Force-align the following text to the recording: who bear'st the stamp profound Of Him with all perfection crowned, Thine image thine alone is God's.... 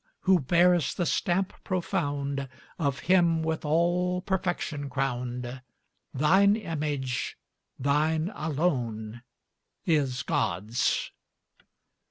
who 0.21 0.39
bear'st 0.39 0.97
the 0.97 1.05
stamp 1.05 1.53
profound 1.63 2.49
Of 2.79 3.01
Him 3.01 3.43
with 3.43 3.63
all 3.63 4.21
perfection 4.21 4.89
crowned, 4.89 5.61
Thine 6.11 6.55
image 6.55 7.37
thine 7.77 8.31
alone 8.33 9.21
is 9.85 10.23
God's.... 10.23 11.11